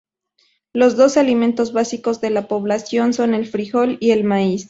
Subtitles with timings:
[0.73, 4.59] Los dos alimentos básicos de la población son el frijol y el maíz.